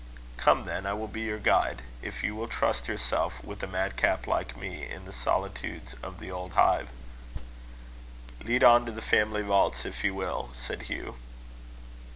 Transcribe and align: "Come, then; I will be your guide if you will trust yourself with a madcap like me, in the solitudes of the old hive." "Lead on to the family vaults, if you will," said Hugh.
"Come, 0.37 0.65
then; 0.65 0.87
I 0.87 0.93
will 0.93 1.07
be 1.07 1.21
your 1.21 1.37
guide 1.37 1.83
if 2.01 2.23
you 2.23 2.33
will 2.33 2.47
trust 2.47 2.87
yourself 2.87 3.43
with 3.43 3.61
a 3.61 3.67
madcap 3.67 4.25
like 4.25 4.57
me, 4.57 4.83
in 4.89 5.05
the 5.05 5.13
solitudes 5.13 5.93
of 6.01 6.19
the 6.19 6.31
old 6.31 6.53
hive." 6.53 6.89
"Lead 8.43 8.63
on 8.63 8.83
to 8.87 8.91
the 8.91 9.03
family 9.03 9.43
vaults, 9.43 9.85
if 9.85 10.03
you 10.03 10.15
will," 10.15 10.49
said 10.55 10.81
Hugh. 10.89 11.17